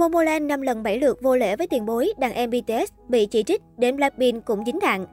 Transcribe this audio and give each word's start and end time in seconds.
Momoland 0.00 0.46
5 0.46 0.60
lần 0.60 0.82
7 0.82 0.98
lượt 0.98 1.22
vô 1.22 1.36
lễ 1.36 1.56
với 1.56 1.66
tiền 1.66 1.86
bối, 1.86 2.12
đàn 2.18 2.32
em 2.32 2.50
BTS 2.50 2.92
bị 3.08 3.26
chỉ 3.26 3.42
trích, 3.42 3.62
đến 3.78 3.96
Blackpink 3.96 4.44
cũng 4.44 4.64
dính 4.64 4.78
đạn. 4.78 5.06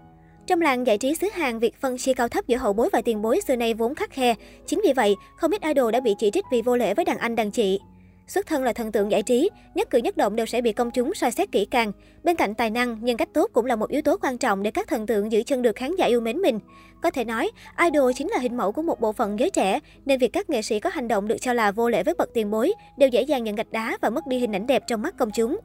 Trong 0.48 0.62
làng 0.62 0.88
giải 0.88 0.98
trí 0.98 1.16
xứ 1.16 1.28
Hàn, 1.34 1.60
việc 1.60 1.82
phân 1.82 1.98
chia 1.98 2.14
cao 2.14 2.28
thấp 2.28 2.48
giữa 2.48 2.58
hậu 2.58 2.74
bối 2.74 2.90
và 2.94 3.02
tiền 3.02 3.22
bối 3.22 3.40
xưa 3.48 3.56
nay 3.56 3.74
vốn 3.74 3.96
khắc 3.96 4.12
khe. 4.12 4.36
Chính 4.66 4.82
vì 4.84 4.94
vậy, 4.94 5.16
không 5.38 5.52
ít 5.52 5.62
idol 5.62 5.92
đã 5.92 6.00
bị 6.00 6.16
chỉ 6.20 6.32
trích 6.32 6.46
vì 6.52 6.62
vô 6.62 6.78
lễ 6.78 6.94
với 6.94 7.06
đàn 7.06 7.18
anh 7.18 7.36
đàn 7.36 7.52
chị. 7.52 7.80
Xuất 8.28 8.48
thân 8.48 8.64
là 8.64 8.74
thần 8.74 8.92
tượng 8.92 9.12
giải 9.12 9.24
trí, 9.24 9.50
nhất 9.76 9.90
cử 9.90 9.98
nhất 9.98 10.18
động 10.18 10.36
đều 10.36 10.46
sẽ 10.46 10.62
bị 10.62 10.74
công 10.74 10.92
chúng 10.92 11.14
soi 11.14 11.32
xét 11.32 11.52
kỹ 11.52 11.66
càng. 11.66 11.92
Bên 12.24 12.36
cạnh 12.36 12.56
tài 12.56 12.70
năng, 12.70 12.98
nhân 13.06 13.18
cách 13.18 13.30
tốt 13.34 13.50
cũng 13.54 13.66
là 13.66 13.76
một 13.76 13.90
yếu 13.90 14.02
tố 14.02 14.18
quan 14.22 14.38
trọng 14.38 14.64
để 14.64 14.72
các 14.72 14.88
thần 14.88 15.08
tượng 15.08 15.32
giữ 15.32 15.44
chân 15.44 15.62
được 15.62 15.76
khán 15.76 15.96
giả 15.96 16.06
yêu 16.06 16.22
mến 16.22 16.38
mình. 16.38 16.60
Có 17.02 17.12
thể 17.12 17.24
nói, 17.26 17.50
idol 17.84 18.12
chính 18.16 18.28
là 18.28 18.40
hình 18.40 18.58
mẫu 18.58 18.72
của 18.72 18.82
một 18.82 19.02
bộ 19.02 19.12
phận 19.12 19.40
giới 19.40 19.50
trẻ, 19.50 19.80
nên 20.06 20.20
việc 20.20 20.34
các 20.34 20.50
nghệ 20.50 20.62
sĩ 20.62 20.80
có 20.80 20.90
hành 20.94 21.08
động 21.08 21.28
được 21.28 21.38
cho 21.42 21.54
là 21.54 21.72
vô 21.72 21.90
lễ 21.90 22.04
với 22.04 22.14
bậc 22.14 22.30
tiền 22.34 22.52
bối 22.52 22.74
đều 22.98 23.10
dễ 23.10 23.22
dàng 23.22 23.44
nhận 23.44 23.56
gạch 23.56 23.72
đá 23.72 23.98
và 24.02 24.10
mất 24.10 24.28
đi 24.28 24.40
hình 24.40 24.56
ảnh 24.56 24.68
đẹp 24.68 24.84
trong 24.88 25.02
mắt 25.02 25.18
công 25.18 25.32
chúng. 25.32 25.60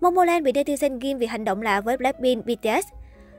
Momoland 0.00 0.44
bị 0.44 0.52
netizen 0.52 0.98
ghim 1.00 1.18
vì 1.18 1.26
hành 1.26 1.44
động 1.44 1.62
lạ 1.62 1.80
với 1.80 1.96
Blackpink, 1.96 2.44
BTS. 2.44 2.86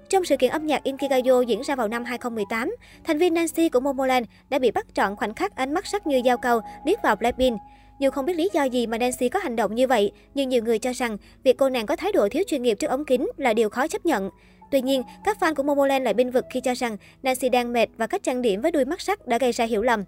Trong 0.09 0.25
sự 0.25 0.37
kiện 0.37 0.51
âm 0.51 0.67
nhạc 0.67 0.83
Inkigayo 0.83 1.41
diễn 1.41 1.61
ra 1.61 1.75
vào 1.75 1.87
năm 1.87 2.05
2018, 2.05 2.75
thành 3.03 3.17
viên 3.17 3.33
Nancy 3.33 3.69
của 3.69 3.79
Momoland 3.79 4.25
đã 4.49 4.59
bị 4.59 4.71
bắt 4.71 4.85
trọn 4.93 5.15
khoảnh 5.15 5.33
khắc 5.33 5.55
ánh 5.55 5.73
mắt 5.73 5.85
sắc 5.85 6.07
như 6.07 6.21
dao 6.25 6.37
cầu 6.37 6.61
liếc 6.85 7.01
vào 7.03 7.15
Blackpink. 7.15 7.59
Dù 7.99 8.09
không 8.09 8.25
biết 8.25 8.33
lý 8.33 8.49
do 8.53 8.63
gì 8.63 8.87
mà 8.87 8.97
Nancy 8.97 9.29
có 9.29 9.39
hành 9.39 9.55
động 9.55 9.75
như 9.75 9.87
vậy, 9.87 10.11
nhưng 10.33 10.49
nhiều 10.49 10.63
người 10.63 10.79
cho 10.79 10.93
rằng 10.93 11.17
việc 11.43 11.57
cô 11.57 11.69
nàng 11.69 11.85
có 11.85 11.95
thái 11.95 12.11
độ 12.11 12.29
thiếu 12.29 12.43
chuyên 12.47 12.63
nghiệp 12.63 12.75
trước 12.79 12.87
ống 12.87 13.05
kính 13.05 13.27
là 13.37 13.53
điều 13.53 13.69
khó 13.69 13.87
chấp 13.87 14.05
nhận. 14.05 14.29
Tuy 14.71 14.81
nhiên, 14.81 15.03
các 15.25 15.37
fan 15.39 15.55
của 15.55 15.63
Momoland 15.63 16.05
lại 16.05 16.13
binh 16.13 16.31
vực 16.31 16.45
khi 16.53 16.61
cho 16.61 16.73
rằng 16.73 16.97
Nancy 17.23 17.49
đang 17.49 17.73
mệt 17.73 17.89
và 17.97 18.07
cách 18.07 18.23
trang 18.23 18.41
điểm 18.41 18.61
với 18.61 18.71
đuôi 18.71 18.85
mắt 18.85 19.01
sắc 19.01 19.27
đã 19.27 19.37
gây 19.37 19.51
ra 19.51 19.65
hiểu 19.65 19.81
lầm. 19.81 20.03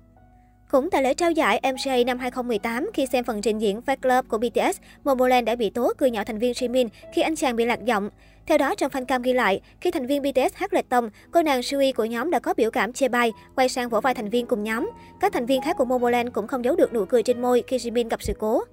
Cũng 0.72 0.90
tại 0.90 1.04
lễ 1.04 1.14
trao 1.14 1.32
giải 1.32 1.60
MJ 1.64 2.06
năm 2.06 2.20
2018, 2.20 2.90
khi 2.94 3.06
xem 3.06 3.24
phần 3.24 3.42
trình 3.42 3.60
diễn 3.60 3.82
Fat 3.86 3.96
Club 4.02 4.28
của 4.28 4.38
BTS, 4.38 4.80
Momoland 5.04 5.46
đã 5.46 5.56
bị 5.56 5.70
tố 5.70 5.94
cười 5.98 6.12
nhạo 6.12 6.24
thành 6.24 6.40
viên 6.40 6.54
Jimin 6.54 6.88
khi 7.14 7.22
anh 7.22 7.36
chàng 7.36 7.56
bị 7.56 7.66
lạc 7.66 7.86
giọng. 7.86 8.10
Theo 8.46 8.58
đó, 8.58 8.76
trong 8.76 8.92
fan 8.92 9.06
cam 9.06 9.22
ghi 9.22 9.34
lại, 9.34 9.62
khi 9.82 9.92
thành 9.92 10.08
viên 10.08 10.22
BTS 10.22 10.56
hát 10.56 10.74
lệch 10.74 10.90
tông, 10.90 11.10
cô 11.32 11.42
nàng 11.42 11.64
Sui 11.64 11.92
của 11.92 12.06
nhóm 12.06 12.32
đã 12.32 12.40
có 12.40 12.54
biểu 12.54 12.72
cảm 12.72 12.94
chê 12.94 13.08
bai, 13.08 13.32
quay 13.56 13.70
sang 13.70 13.90
vỗ 13.90 14.02
vai 14.02 14.14
thành 14.14 14.30
viên 14.30 14.46
cùng 14.46 14.64
nhóm. 14.64 14.90
Các 15.20 15.34
thành 15.34 15.46
viên 15.46 15.62
khác 15.62 15.78
của 15.78 15.86
Momoland 15.86 16.30
cũng 16.34 16.48
không 16.48 16.66
giấu 16.66 16.76
được 16.76 16.94
nụ 16.94 17.06
cười 17.06 17.24
trên 17.24 17.42
môi 17.42 17.64
khi 17.68 17.78
Jimin 17.78 18.10
gặp 18.10 18.24
sự 18.24 18.34
cố. 18.40 18.64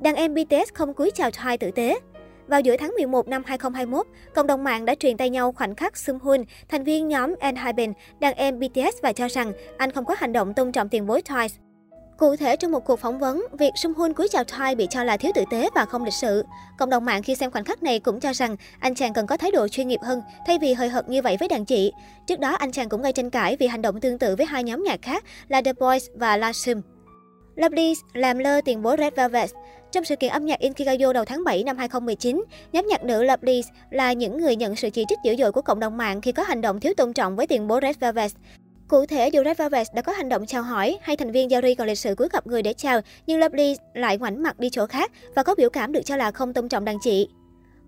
Đàn 0.00 0.14
em 0.14 0.34
BTS 0.34 0.72
không 0.74 0.94
cúi 0.94 1.10
chào 1.10 1.30
Thai 1.30 1.58
tử 1.58 1.70
tế. 1.70 1.98
Vào 2.46 2.60
giữa 2.60 2.76
tháng 2.76 2.94
11 2.94 3.28
năm 3.28 3.42
2021, 3.46 4.06
cộng 4.34 4.46
đồng 4.46 4.64
mạng 4.64 4.84
đã 4.84 4.94
truyền 4.94 5.16
tay 5.16 5.30
nhau 5.30 5.52
khoảnh 5.52 5.74
khắc 5.74 5.96
Sung 5.96 6.18
Hoon, 6.22 6.44
thành 6.68 6.84
viên 6.84 7.08
nhóm 7.08 7.34
ENHYPEN, 7.40 7.92
đàn 8.20 8.34
em 8.34 8.58
BTS 8.58 9.02
và 9.02 9.12
cho 9.12 9.28
rằng 9.28 9.52
anh 9.76 9.90
không 9.90 10.04
có 10.04 10.14
hành 10.18 10.32
động 10.32 10.54
tôn 10.54 10.72
trọng 10.72 10.88
tiền 10.88 11.06
bối 11.06 11.22
Twice. 11.28 11.48
Cụ 12.18 12.36
thể, 12.36 12.56
trong 12.56 12.70
một 12.70 12.84
cuộc 12.84 13.00
phỏng 13.00 13.18
vấn, 13.18 13.46
việc 13.52 13.70
Sung 13.82 13.94
Hoon 13.94 14.12
cúi 14.12 14.28
chào 14.28 14.42
Twice 14.44 14.76
bị 14.76 14.86
cho 14.90 15.04
là 15.04 15.16
thiếu 15.16 15.32
tử 15.34 15.44
tế 15.50 15.68
và 15.74 15.84
không 15.84 16.04
lịch 16.04 16.14
sự. 16.14 16.44
Cộng 16.78 16.90
đồng 16.90 17.04
mạng 17.04 17.22
khi 17.22 17.34
xem 17.34 17.50
khoảnh 17.50 17.64
khắc 17.64 17.82
này 17.82 18.00
cũng 18.00 18.20
cho 18.20 18.32
rằng 18.32 18.56
anh 18.80 18.94
chàng 18.94 19.12
cần 19.12 19.26
có 19.26 19.36
thái 19.36 19.50
độ 19.50 19.68
chuyên 19.68 19.88
nghiệp 19.88 20.00
hơn, 20.02 20.22
thay 20.46 20.58
vì 20.58 20.72
hời 20.74 20.88
hợt 20.88 21.08
như 21.08 21.22
vậy 21.22 21.36
với 21.40 21.48
đàn 21.48 21.64
chị. 21.64 21.92
Trước 22.26 22.40
đó, 22.40 22.54
anh 22.54 22.72
chàng 22.72 22.88
cũng 22.88 23.02
gây 23.02 23.12
tranh 23.12 23.30
cãi 23.30 23.56
vì 23.60 23.66
hành 23.66 23.82
động 23.82 24.00
tương 24.00 24.18
tự 24.18 24.36
với 24.36 24.46
hai 24.46 24.64
nhóm 24.64 24.82
nhạc 24.82 25.02
khác 25.02 25.24
là 25.48 25.62
The 25.62 25.72
Boys 25.72 26.06
và 26.14 26.36
La 26.36 26.52
Sum. 26.52 26.80
Lovely 27.56 27.94
làm 28.12 28.38
lơ 28.38 28.60
tiền 28.64 28.82
bối 28.82 28.96
Red 28.98 29.14
Velvet. 29.14 29.50
Trong 29.92 30.04
sự 30.04 30.16
kiện 30.16 30.30
âm 30.30 30.46
nhạc 30.46 30.58
Inkigayo 30.58 31.12
đầu 31.12 31.24
tháng 31.24 31.44
7 31.44 31.64
năm 31.64 31.78
2019, 31.78 32.44
nhóm 32.72 32.86
nhạc 32.86 33.04
nữ 33.04 33.22
Lovely 33.22 33.62
là 33.90 34.12
những 34.12 34.38
người 34.38 34.56
nhận 34.56 34.76
sự 34.76 34.90
chỉ 34.90 35.04
trích 35.08 35.18
dữ 35.24 35.34
dội 35.38 35.52
của 35.52 35.62
cộng 35.62 35.80
đồng 35.80 35.96
mạng 35.96 36.20
khi 36.20 36.32
có 36.32 36.42
hành 36.42 36.60
động 36.60 36.80
thiếu 36.80 36.94
tôn 36.96 37.12
trọng 37.12 37.36
với 37.36 37.46
tiền 37.46 37.68
bối 37.68 37.80
Red 37.82 37.96
Velvet. 38.00 38.30
Cụ 38.88 39.06
thể, 39.06 39.28
dù 39.28 39.44
Red 39.44 39.58
Velvet 39.58 39.86
đã 39.94 40.02
có 40.02 40.12
hành 40.12 40.28
động 40.28 40.46
chào 40.46 40.62
hỏi, 40.62 40.98
hay 41.02 41.16
thành 41.16 41.32
viên 41.32 41.50
Yari 41.50 41.74
còn 41.74 41.86
lịch 41.86 41.98
sự 41.98 42.14
cúi 42.14 42.28
gặp 42.32 42.46
người 42.46 42.62
để 42.62 42.72
chào, 42.72 43.00
nhưng 43.26 43.40
Lovely 43.40 43.76
lại 43.94 44.18
ngoảnh 44.18 44.42
mặt 44.42 44.58
đi 44.58 44.70
chỗ 44.70 44.86
khác 44.86 45.12
và 45.34 45.42
có 45.42 45.54
biểu 45.54 45.70
cảm 45.70 45.92
được 45.92 46.02
cho 46.04 46.16
là 46.16 46.30
không 46.30 46.52
tôn 46.52 46.68
trọng 46.68 46.84
đàn 46.84 46.96
chị. 47.00 47.28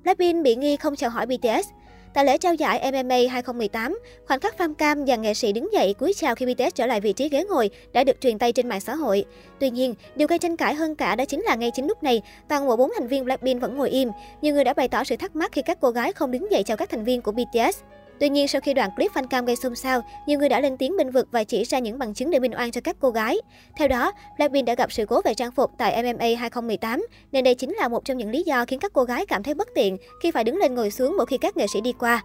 Blackpink 0.03 0.45
bị 0.45 0.57
nghi 0.57 0.77
không 0.77 0.97
chào 0.97 1.11
hỏi 1.11 1.27
BTS. 1.27 1.69
Tại 2.15 2.25
lễ 2.25 2.39
trao 2.39 2.55
giải 2.55 2.93
MMA 2.93 3.17
2018, 3.31 3.99
khoảnh 4.27 4.41
khắc 4.41 4.59
phan 4.59 4.75
cam 4.75 5.05
và 5.05 5.17
nghệ 5.17 5.35
sĩ 5.35 5.53
đứng 5.53 5.73
dậy 5.73 5.95
cúi 5.95 6.13
chào 6.13 6.35
khi 6.35 6.47
BTS 6.47 6.75
trở 6.75 6.87
lại 6.87 7.01
vị 7.01 7.13
trí 7.13 7.29
ghế 7.29 7.45
ngồi 7.45 7.71
đã 7.93 8.05
được 8.05 8.21
truyền 8.21 8.39
tay 8.39 8.53
trên 8.53 8.69
mạng 8.69 8.81
xã 8.81 8.95
hội. 8.95 9.25
Tuy 9.61 9.71
nhiên, 9.71 9.95
điều 10.17 10.29
gây 10.29 10.39
tranh 10.39 10.57
cãi 10.57 10.75
hơn 10.75 10.95
cả 10.95 11.15
đó 11.15 11.25
chính 11.25 11.43
là 11.43 11.55
ngay 11.55 11.71
chính 11.75 11.87
lúc 11.87 12.03
này, 12.03 12.23
toàn 12.49 12.67
bộ 12.67 12.77
bốn 12.77 12.91
thành 12.99 13.09
viên 13.09 13.25
Blackpink 13.25 13.61
vẫn 13.61 13.77
ngồi 13.77 13.91
im. 13.91 14.11
Nhiều 14.43 14.55
người 14.55 14.65
đã 14.65 14.73
bày 14.75 14.89
tỏ 14.89 15.05
sự 15.05 15.17
thắc 15.17 15.37
mắc 15.37 15.53
khi 15.53 15.63
các 15.63 15.79
cô 15.81 15.91
gái 15.91 16.13
không 16.13 16.31
đứng 16.31 16.51
dậy 16.53 16.63
chào 16.63 16.77
các 16.77 16.91
thành 16.91 17.05
viên 17.05 17.23
của 17.23 17.33
BTS. 17.33 17.83
Tuy 18.21 18.29
nhiên, 18.29 18.49
sau 18.49 18.61
khi 18.61 18.75
đoạn 18.75 18.91
clip 18.97 19.13
fan 19.13 19.27
cam 19.27 19.45
gây 19.45 19.57
xôn 19.57 19.77
xao, 19.77 20.01
nhiều 20.27 20.39
người 20.39 20.49
đã 20.49 20.61
lên 20.61 20.77
tiếng 20.77 20.97
bên 20.97 21.11
vực 21.11 21.29
và 21.31 21.45
chỉ 21.45 21.65
ra 21.65 21.79
những 21.79 21.99
bằng 21.99 22.15
chứng 22.15 22.31
để 22.31 22.39
minh 22.39 22.55
oan 22.59 22.71
cho 22.71 22.81
các 22.81 22.97
cô 23.01 23.11
gái. 23.11 23.39
Theo 23.77 23.89
đó, 23.89 24.13
Blackpink 24.37 24.67
đã 24.67 24.75
gặp 24.75 24.93
sự 24.93 25.07
cố 25.07 25.21
về 25.25 25.35
trang 25.35 25.53
phục 25.53 25.71
tại 25.79 26.03
MMA 26.03 26.27
2018, 26.39 27.07
nên 27.33 27.45
đây 27.45 27.55
chính 27.55 27.75
là 27.75 27.89
một 27.89 28.05
trong 28.05 28.17
những 28.17 28.31
lý 28.31 28.43
do 28.43 28.65
khiến 28.65 28.81
các 28.81 28.93
cô 28.93 29.05
gái 29.05 29.27
cảm 29.27 29.43
thấy 29.43 29.55
bất 29.55 29.69
tiện 29.75 29.97
khi 30.23 30.31
phải 30.31 30.45
đứng 30.45 30.57
lên 30.57 30.75
ngồi 30.75 30.91
xuống 30.91 31.17
mỗi 31.17 31.27
khi 31.27 31.39
các 31.39 31.57
nghệ 31.57 31.67
sĩ 31.67 31.81
đi 31.81 31.93
qua. 31.93 32.25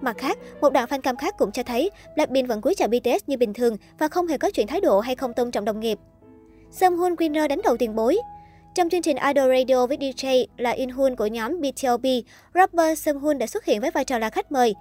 Mặt 0.00 0.18
khác, 0.18 0.38
một 0.60 0.72
đoạn 0.72 0.88
fan 0.88 1.00
cam 1.00 1.16
khác 1.16 1.34
cũng 1.38 1.52
cho 1.52 1.62
thấy 1.62 1.90
Blackpink 2.16 2.48
vẫn 2.48 2.60
cúi 2.60 2.74
chào 2.74 2.88
BTS 2.88 3.24
như 3.26 3.36
bình 3.36 3.54
thường 3.54 3.76
và 3.98 4.08
không 4.08 4.26
hề 4.26 4.38
có 4.38 4.50
chuyện 4.50 4.66
thái 4.66 4.80
độ 4.80 5.00
hay 5.00 5.14
không 5.14 5.32
tôn 5.32 5.50
trọng 5.50 5.64
đồng 5.64 5.80
nghiệp. 5.80 5.98
Sung 6.70 6.96
Hoon 6.96 7.14
Winner 7.14 7.48
đánh 7.48 7.60
đầu 7.64 7.76
tiền 7.76 7.94
bối 7.94 8.16
trong 8.74 8.90
chương 8.90 9.02
trình 9.02 9.16
Idol 9.16 9.56
Radio 9.58 9.86
với 9.86 9.96
DJ 9.96 10.46
là 10.56 10.70
In 10.70 10.88
Hoon 10.88 11.16
của 11.16 11.26
nhóm 11.26 11.60
BTOB, 11.60 12.06
rapper 12.54 12.98
Sung 12.98 13.18
Hoon 13.18 13.38
đã 13.38 13.46
xuất 13.46 13.64
hiện 13.64 13.80
với 13.80 13.90
vai 13.90 14.04
trò 14.04 14.18
là 14.18 14.30
khách 14.30 14.52
mời. 14.52 14.74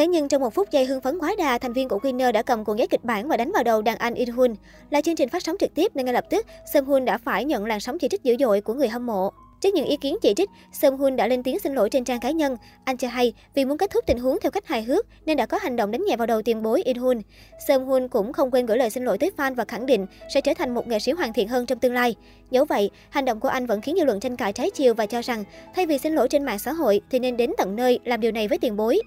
Thế 0.00 0.06
nhưng 0.06 0.28
trong 0.28 0.42
một 0.42 0.54
phút 0.54 0.70
giây 0.70 0.84
hưng 0.84 1.00
phấn 1.00 1.18
quá 1.18 1.34
đà, 1.38 1.58
thành 1.58 1.72
viên 1.72 1.88
của 1.88 1.98
Winner 1.98 2.32
đã 2.32 2.42
cầm 2.42 2.64
cuộn 2.64 2.76
giấy 2.76 2.86
kịch 2.86 3.04
bản 3.04 3.28
và 3.28 3.36
đánh 3.36 3.52
vào 3.52 3.64
đầu 3.64 3.82
đàn 3.82 3.96
anh 3.96 4.14
In 4.14 4.28
Hun. 4.28 4.54
Là 4.90 5.00
chương 5.00 5.16
trình 5.16 5.28
phát 5.28 5.42
sóng 5.42 5.56
trực 5.58 5.74
tiếp 5.74 5.96
nên 5.96 6.06
ngay 6.06 6.14
lập 6.14 6.24
tức, 6.30 6.46
Sung 6.72 6.84
Hun 6.84 7.04
đã 7.04 7.18
phải 7.18 7.44
nhận 7.44 7.64
làn 7.64 7.80
sóng 7.80 7.98
chỉ 7.98 8.08
trích 8.08 8.22
dữ 8.22 8.36
dội 8.40 8.60
của 8.60 8.74
người 8.74 8.88
hâm 8.88 9.06
mộ. 9.06 9.30
Trước 9.60 9.74
những 9.74 9.86
ý 9.86 9.96
kiến 9.96 10.16
chỉ 10.22 10.34
trích, 10.36 10.50
Sung 10.72 10.96
Hun 10.96 11.16
đã 11.16 11.26
lên 11.26 11.42
tiếng 11.42 11.58
xin 11.58 11.74
lỗi 11.74 11.90
trên 11.90 12.04
trang 12.04 12.20
cá 12.20 12.30
nhân. 12.30 12.56
Anh 12.84 12.96
cho 12.96 13.08
hay 13.08 13.32
vì 13.54 13.64
muốn 13.64 13.78
kết 13.78 13.90
thúc 13.90 14.04
tình 14.06 14.18
huống 14.18 14.38
theo 14.40 14.50
cách 14.50 14.66
hài 14.66 14.82
hước 14.82 15.06
nên 15.26 15.36
đã 15.36 15.46
có 15.46 15.58
hành 15.62 15.76
động 15.76 15.90
đánh 15.90 16.04
nhẹ 16.08 16.16
vào 16.16 16.26
đầu 16.26 16.42
tiền 16.42 16.62
bối 16.62 16.82
In 16.82 16.96
Hun. 16.96 17.20
Sung 17.68 17.84
Hun 17.84 18.08
cũng 18.08 18.32
không 18.32 18.50
quên 18.50 18.66
gửi 18.66 18.78
lời 18.78 18.90
xin 18.90 19.04
lỗi 19.04 19.18
tới 19.18 19.30
fan 19.36 19.54
và 19.54 19.64
khẳng 19.64 19.86
định 19.86 20.06
sẽ 20.34 20.40
trở 20.40 20.54
thành 20.54 20.74
một 20.74 20.88
nghệ 20.88 20.98
sĩ 20.98 21.12
hoàn 21.12 21.32
thiện 21.32 21.48
hơn 21.48 21.66
trong 21.66 21.78
tương 21.78 21.94
lai. 21.94 22.14
Dẫu 22.50 22.64
vậy, 22.64 22.90
hành 23.10 23.24
động 23.24 23.40
của 23.40 23.48
anh 23.48 23.66
vẫn 23.66 23.80
khiến 23.80 23.96
dư 23.98 24.04
luận 24.04 24.20
tranh 24.20 24.36
cãi 24.36 24.52
trái 24.52 24.70
chiều 24.70 24.94
và 24.94 25.06
cho 25.06 25.22
rằng 25.22 25.44
thay 25.74 25.86
vì 25.86 25.98
xin 25.98 26.14
lỗi 26.14 26.28
trên 26.28 26.44
mạng 26.44 26.58
xã 26.58 26.72
hội 26.72 27.00
thì 27.10 27.18
nên 27.18 27.36
đến 27.36 27.50
tận 27.58 27.76
nơi 27.76 27.98
làm 28.04 28.20
điều 28.20 28.32
này 28.32 28.48
với 28.48 28.58
tiền 28.58 28.76
bối. 28.76 29.00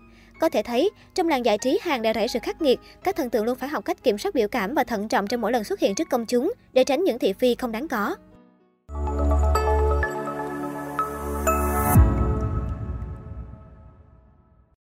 Có 0.44 0.50
thể 0.50 0.64
thấy, 0.64 0.92
trong 1.16 1.28
làng 1.28 1.46
giải 1.46 1.58
trí 1.58 1.80
hàng 1.82 2.02
đã 2.02 2.14
rảy 2.14 2.28
sự 2.28 2.40
khắc 2.40 2.62
nghiệt, 2.62 2.80
các 3.04 3.16
thần 3.16 3.30
tượng 3.30 3.46
luôn 3.46 3.58
phải 3.58 3.70
học 3.70 3.86
cách 3.86 4.04
kiểm 4.04 4.18
soát 4.18 4.36
biểu 4.36 4.48
cảm 4.48 4.74
và 4.74 4.84
thận 4.84 5.08
trọng 5.08 5.28
trong 5.28 5.42
mỗi 5.42 5.52
lần 5.52 5.64
xuất 5.64 5.80
hiện 5.80 5.96
trước 5.96 6.10
công 6.10 6.26
chúng 6.26 6.54
để 6.74 6.84
tránh 6.84 7.04
những 7.04 7.20
thị 7.20 7.34
phi 7.34 7.56
không 7.56 7.72
đáng 7.72 7.88
có. 7.88 8.16